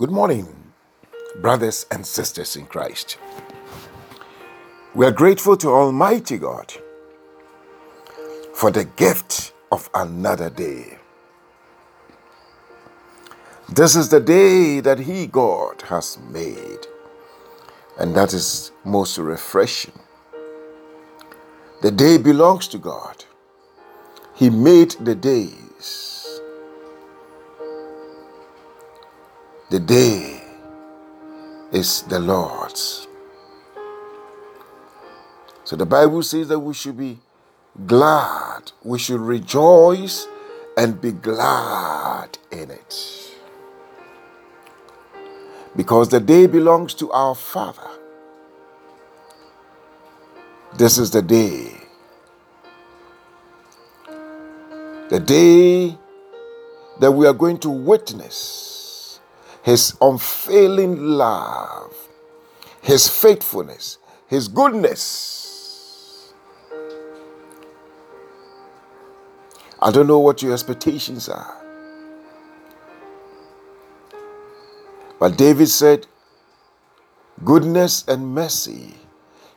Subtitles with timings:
[0.00, 0.48] Good morning,
[1.42, 3.18] brothers and sisters in Christ.
[4.94, 6.72] We are grateful to Almighty God
[8.54, 10.96] for the gift of another day.
[13.68, 16.86] This is the day that He, God, has made,
[17.98, 20.00] and that is most refreshing.
[21.82, 23.26] The day belongs to God.
[24.34, 26.09] He made the days
[29.70, 30.42] The day
[31.70, 33.06] is the Lord's.
[35.62, 37.20] So the Bible says that we should be
[37.86, 40.26] glad, we should rejoice
[40.76, 43.30] and be glad in it.
[45.76, 47.88] Because the day belongs to our Father.
[50.76, 51.76] This is the day.
[55.10, 55.96] The day
[56.98, 58.79] that we are going to witness
[59.62, 61.94] his unfailing love,
[62.82, 66.32] His faithfulness, His goodness.
[69.82, 71.56] I don't know what your expectations are.
[75.18, 76.06] But David said,
[77.44, 78.94] Goodness and mercy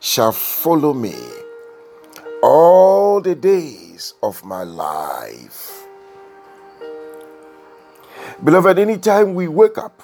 [0.00, 1.16] shall follow me
[2.42, 5.73] all the days of my life.
[8.44, 10.02] Beloved, anytime we wake up,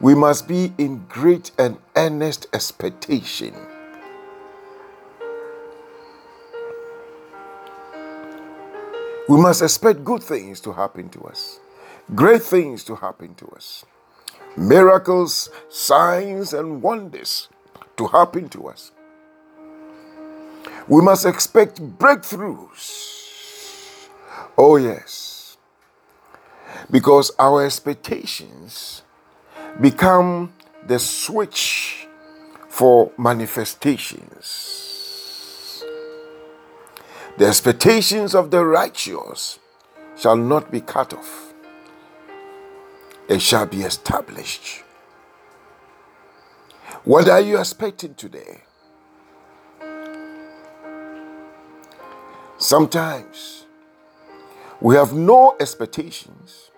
[0.00, 3.54] we must be in great and earnest expectation.
[9.28, 11.60] We must expect good things to happen to us,
[12.14, 13.84] great things to happen to us,
[14.56, 17.50] miracles, signs, and wonders
[17.98, 18.92] to happen to us.
[20.88, 23.16] We must expect breakthroughs.
[24.56, 25.37] Oh, yes
[26.90, 29.02] because our expectations
[29.80, 30.52] become
[30.86, 32.06] the switch
[32.68, 35.84] for manifestations.
[37.36, 39.58] The expectations of the righteous
[40.16, 41.54] shall not be cut off,
[43.28, 44.82] it shall be established.
[47.04, 48.62] What are you expecting today?
[52.58, 53.67] Sometimes
[54.80, 56.68] we have no expectations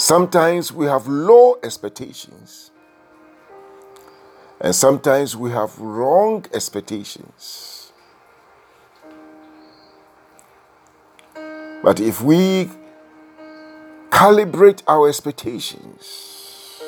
[0.00, 2.70] Sometimes we have low expectations,
[4.58, 7.92] and sometimes we have wrong expectations.
[11.82, 12.70] But if we
[14.08, 16.80] calibrate our expectations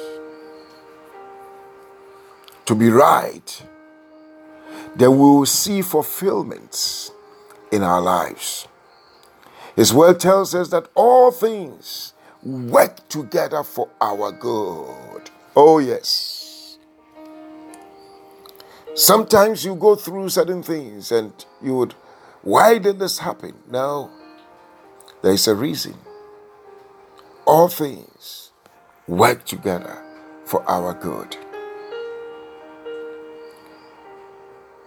[2.64, 3.62] to be right,
[4.96, 7.10] then we will see fulfillment
[7.70, 8.66] in our lives.
[9.76, 12.12] His word tells us that all things
[12.42, 15.30] work together for our good.
[15.56, 16.78] Oh, yes.
[18.94, 21.32] Sometimes you go through certain things and
[21.62, 21.94] you would,
[22.42, 23.54] why did this happen?
[23.70, 24.10] No,
[25.22, 25.94] there is a reason.
[27.46, 28.50] All things
[29.08, 30.02] work together
[30.44, 31.36] for our good.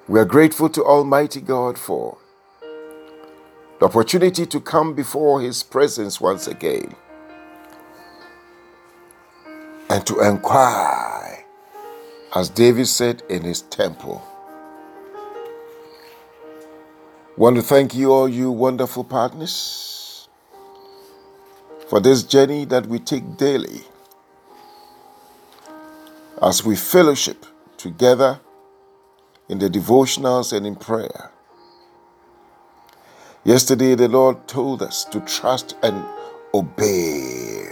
[0.08, 2.20] We are grateful to Almighty God for
[3.80, 6.96] the opportunity to come before His presence once again
[9.90, 11.46] and to inquire,
[12.36, 14.24] as David said in his temple.
[17.38, 20.28] Want to thank you, all you wonderful partners,
[21.90, 23.82] for this journey that we take daily
[26.42, 27.46] as we fellowship
[27.78, 28.40] together
[29.50, 31.32] in the devotionals and in prayer.
[33.46, 36.04] Yesterday, the Lord told us to trust and
[36.52, 37.68] obey.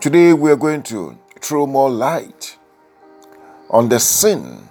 [0.00, 2.56] Today we are going to throw more light
[3.68, 4.66] on the sin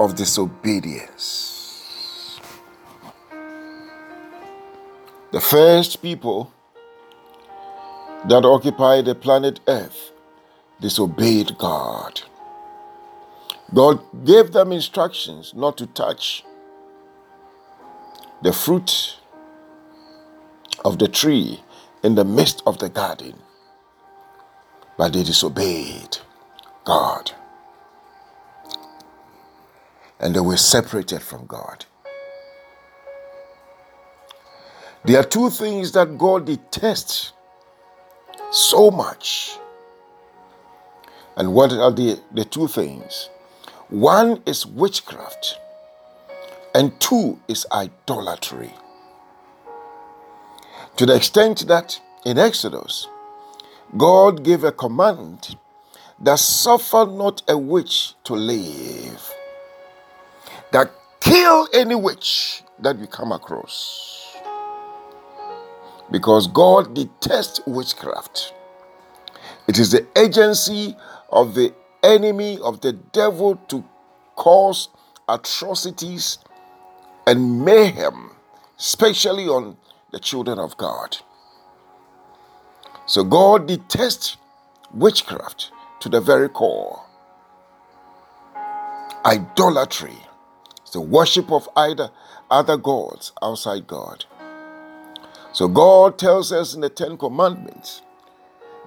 [0.00, 2.40] of disobedience.
[5.30, 6.52] The first people
[8.26, 10.10] that occupied the planet Earth
[10.80, 12.20] disobeyed God.
[13.72, 16.44] God gave them instructions not to touch
[18.42, 19.16] the fruit
[20.84, 21.60] of the tree
[22.02, 23.34] in the midst of the garden
[24.96, 26.18] but they disobeyed
[26.84, 27.32] God.
[30.20, 31.84] And they were separated from God.
[35.04, 37.32] There are two things that God detests
[38.52, 39.58] so much.
[41.36, 43.28] And what are the, the two things?
[43.88, 45.58] One is witchcraft,
[46.74, 48.72] and two is idolatry.
[50.96, 53.08] To the extent that in Exodus,
[53.96, 55.56] God gave a command
[56.20, 59.34] that suffer not a witch to live,
[60.70, 60.90] that
[61.20, 64.36] kill any witch that you come across.
[66.10, 68.52] Because God detests witchcraft.
[69.66, 70.96] It is the agency
[71.30, 71.72] of the
[72.02, 73.84] enemy, of the devil, to
[74.36, 74.88] cause
[75.28, 76.38] atrocities
[77.26, 78.30] and mayhem,
[78.78, 79.76] especially on
[80.10, 81.18] the children of God.
[83.06, 84.36] So God detests
[84.92, 85.70] witchcraft
[86.00, 87.04] to the very core.
[89.24, 90.18] Idolatry
[90.92, 92.10] the worship of either
[92.50, 94.24] other gods outside God.
[95.52, 98.02] So God tells us in the Ten Commandments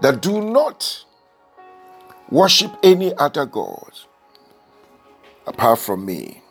[0.02, 1.06] that do not
[2.30, 3.92] worship any other God
[5.46, 6.42] apart from me.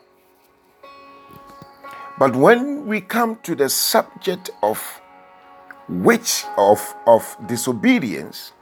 [2.18, 5.00] But when we come to the subject of
[5.88, 8.52] which of, of disobedience,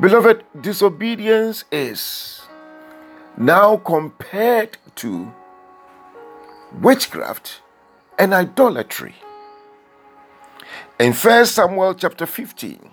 [0.00, 2.40] beloved, disobedience is
[3.36, 5.32] now compared to
[6.80, 7.60] witchcraft
[8.18, 9.14] and idolatry.
[10.98, 12.90] In 1 Samuel chapter 15,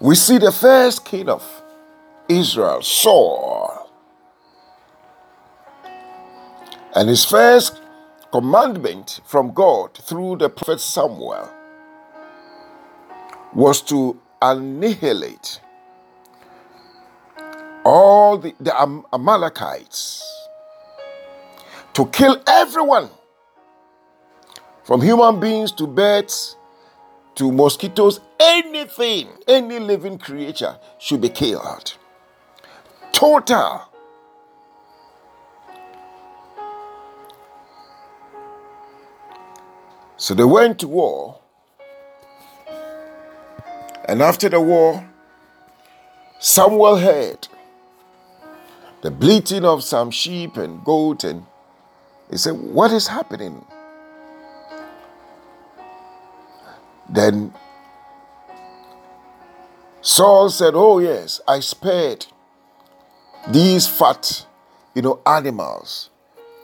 [0.00, 1.62] we see the first king of
[2.28, 3.90] Israel, Saul.
[6.94, 7.79] And his first
[8.32, 11.50] commandment from God through the prophet Samuel
[13.54, 15.60] was to annihilate
[17.84, 20.22] all the, the Amalekites,
[21.94, 23.08] to kill everyone
[24.84, 26.56] from human beings to birds
[27.36, 31.96] to mosquitoes, anything, any living creature should be killed.
[33.12, 33.89] Total.
[40.20, 41.40] So they went to war.
[44.06, 45.08] And after the war,
[46.38, 47.48] Samuel heard
[49.00, 51.46] the bleating of some sheep and goat, and
[52.30, 53.64] he said, What is happening?
[57.08, 57.54] Then
[60.02, 62.26] Saul said, Oh, yes, I spared
[63.48, 64.44] these fat,
[64.94, 66.10] you know, animals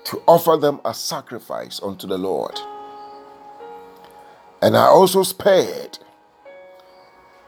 [0.05, 2.61] to offer them a sacrifice unto the Lord.
[4.63, 5.99] And I also spared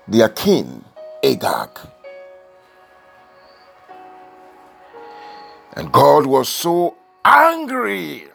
[0.07, 0.85] their king,
[1.25, 1.71] Agag.
[5.73, 8.29] And God was so angry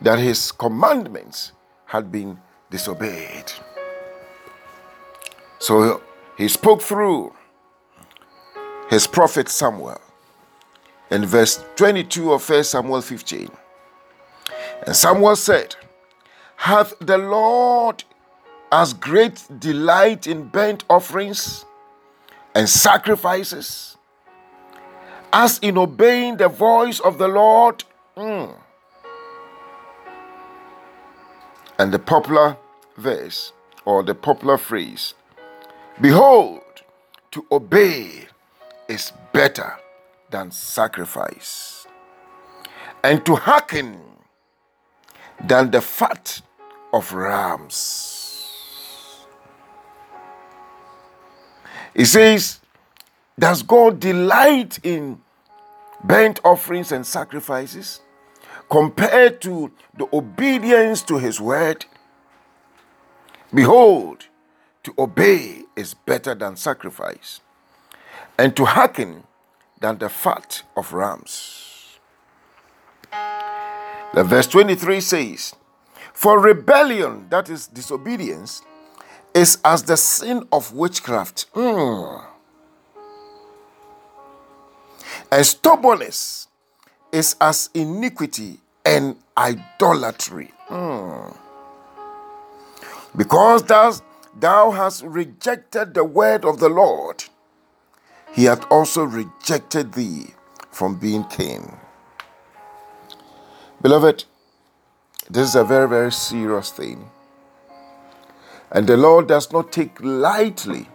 [0.00, 1.52] that his commandments
[1.86, 2.38] had been
[2.70, 3.52] disobeyed.
[5.58, 6.02] So
[6.36, 7.32] he spoke through
[8.88, 10.00] his prophet Samuel
[11.10, 13.50] in verse 22 of 1 Samuel 15.
[14.86, 15.76] And Samuel said,
[16.66, 18.02] Hath the Lord
[18.72, 21.64] as great delight in burnt offerings
[22.56, 23.96] and sacrifices
[25.32, 27.84] as in obeying the voice of the Lord?
[28.16, 28.56] Mm.
[31.78, 32.56] And the popular
[32.96, 33.52] verse
[33.84, 35.14] or the popular phrase,
[36.00, 36.82] Behold,
[37.30, 38.26] to obey
[38.88, 39.76] is better
[40.30, 41.86] than sacrifice,
[43.04, 44.00] and to hearken
[45.44, 46.42] than the fat
[46.96, 48.46] of rams.
[51.94, 52.60] He says,
[53.38, 55.20] Does God delight in
[56.02, 58.00] burnt offerings and sacrifices
[58.70, 61.84] compared to the obedience to his word?
[63.52, 64.26] Behold,
[64.82, 67.40] to obey is better than sacrifice,
[68.38, 69.24] and to hearken
[69.80, 71.98] than the fat of rams.
[74.14, 75.54] The verse 23 says,
[76.16, 78.62] For rebellion, that is disobedience,
[79.34, 81.52] is as the sin of witchcraft.
[81.52, 82.24] Mm.
[85.30, 86.48] And stubbornness
[87.12, 90.52] is as iniquity and idolatry.
[90.70, 91.36] Mm.
[93.14, 93.92] Because thou,
[94.40, 97.24] thou hast rejected the word of the Lord,
[98.32, 100.28] he hath also rejected thee
[100.70, 101.76] from being king.
[103.82, 104.24] Beloved,
[105.28, 107.10] this is a very, very serious thing.
[108.70, 110.88] And the Lord does not take lightly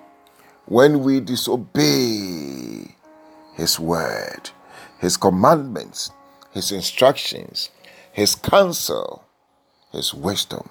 [0.65, 2.95] when we disobey
[3.53, 4.49] His word,
[4.99, 6.11] His commandments,
[6.51, 7.69] His instructions,
[8.11, 9.25] His counsel,
[9.91, 10.69] His wisdom.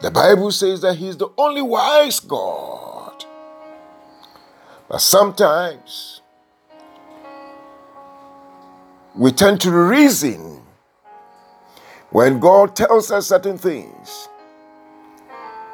[0.00, 3.24] The Bible says that He's the only wise God.
[4.88, 6.20] But sometimes
[9.14, 10.61] we tend to reason
[12.12, 14.28] when God tells us certain things.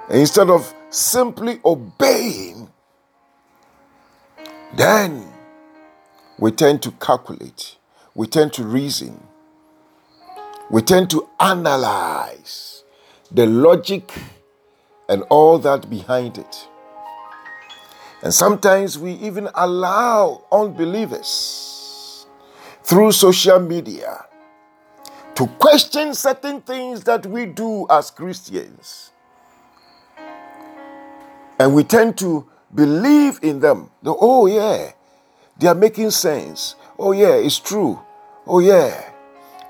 [0.08, 2.70] Instead of simply obeying,
[4.76, 5.26] then
[6.38, 7.76] we tend to calculate,
[8.14, 9.20] we tend to reason,
[10.70, 12.84] we tend to analyze
[13.32, 14.12] the logic
[15.08, 16.68] and all that behind it.
[18.22, 22.26] And sometimes we even allow unbelievers
[22.82, 24.27] through social media
[25.38, 29.12] to question certain things that we do as Christians.
[31.60, 33.88] And we tend to believe in them.
[34.04, 34.90] Oh, yeah,
[35.56, 36.74] they are making sense.
[36.98, 38.00] Oh, yeah, it's true.
[38.48, 39.12] Oh, yeah.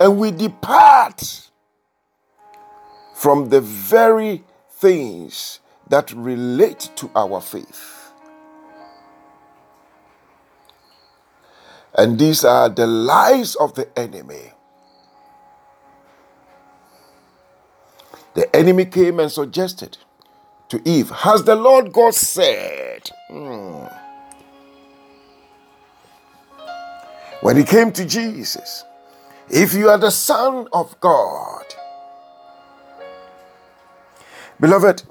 [0.01, 1.51] And we depart
[3.15, 5.61] from the very things
[5.91, 8.11] that relate to our faith.
[11.93, 14.53] And these are the lies of the enemy.
[18.39, 19.99] The enemy came and suggested
[20.69, 23.11] to Eve, Has the Lord God said?
[23.29, 23.87] Hmm.
[27.41, 28.85] When he came to Jesus,
[29.51, 31.65] if you are the Son of God,
[34.61, 35.03] beloved,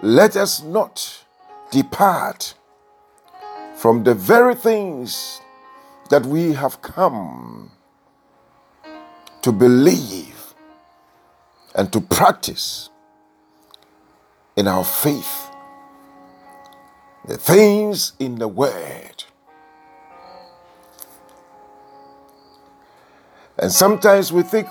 [0.00, 1.24] let us not
[1.72, 2.54] depart
[3.74, 5.40] from the very things
[6.10, 7.72] that we have come
[9.42, 10.39] to believe
[11.74, 12.90] and to practice
[14.56, 15.50] in our faith
[17.26, 19.24] the things in the Word.
[23.58, 24.68] And sometimes we think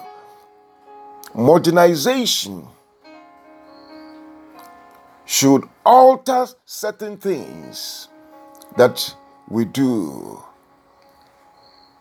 [1.36, 2.68] modernization
[5.25, 8.10] should alter certain things
[8.77, 9.15] that
[9.48, 10.44] we do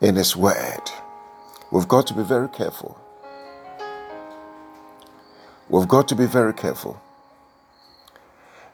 [0.01, 0.91] in His Word.
[1.71, 2.99] We've got to be very careful.
[5.69, 7.01] We've got to be very careful.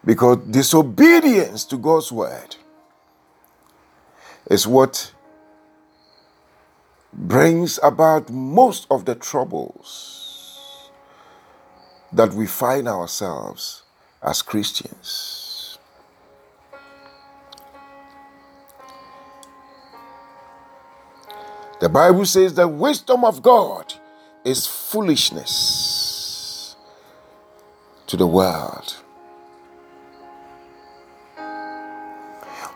[0.05, 2.57] Because disobedience to God's word
[4.51, 5.13] is what
[7.13, 10.91] brings about most of the troubles
[12.13, 13.83] that we find ourselves
[14.23, 15.79] as Christians.
[21.81, 23.95] The Bible says the wisdom of God
[24.45, 25.94] is foolishness
[28.15, 28.97] to the world.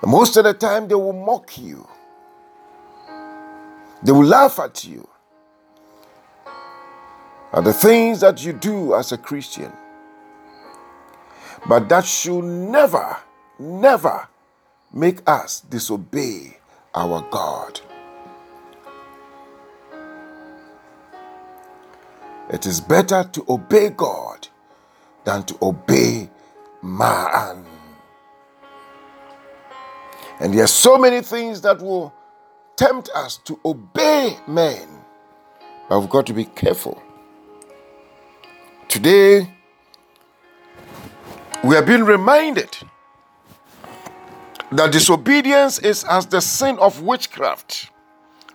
[0.05, 1.87] Most of the time, they will mock you,
[4.03, 5.07] they will laugh at you
[7.53, 9.73] at the things that you do as a Christian.
[11.69, 13.17] But that should never,
[13.59, 14.29] never
[14.93, 16.59] make us disobey
[16.95, 17.81] our God.
[22.51, 24.49] It is better to obey God
[25.29, 26.27] than to obey
[26.81, 27.63] man.
[30.41, 32.15] And there are so many things that will
[32.77, 34.89] tempt us to obey men.
[35.87, 37.03] But we've got to be careful.
[38.89, 39.53] Today,
[41.63, 42.75] we are being reminded
[44.73, 47.91] that disobedience is as the sin of witchcraft,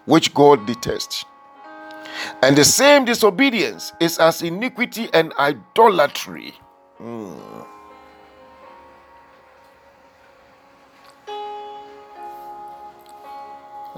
[0.05, 1.23] which God detests.
[2.41, 6.55] And the same disobedience is as iniquity and idolatry.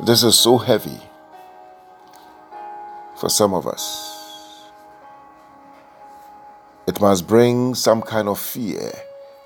[0.05, 0.99] This is so heavy
[3.15, 4.71] for some of us.
[6.87, 8.91] It must bring some kind of fear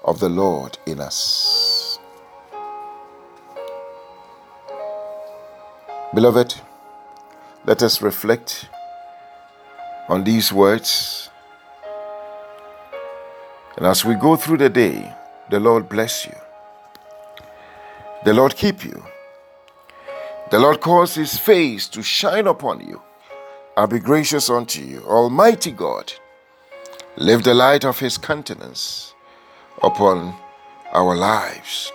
[0.06, 2.00] of the Lord in us.
[6.16, 6.56] Beloved,
[7.66, 8.70] let us reflect
[10.08, 11.29] on these words
[13.80, 15.16] and as we go through the day,
[15.50, 16.36] the Lord bless you.
[18.26, 19.02] The Lord keep you.
[20.52, 23.02] The Lord cause his face to shine upon you
[23.78, 25.00] and be gracious unto you.
[25.08, 26.12] Almighty God,
[27.16, 29.14] lift the light of his countenance
[29.82, 30.36] upon
[30.92, 31.94] our lives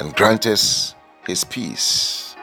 [0.00, 2.34] and grant us his peace.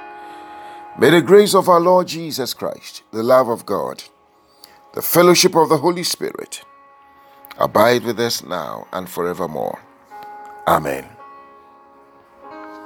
[0.97, 4.05] May the grace of our Lord Jesus Christ, the love of God,
[4.93, 6.63] the fellowship of the Holy Spirit,
[7.57, 9.79] abide with us now and forevermore.
[10.67, 11.16] Amen.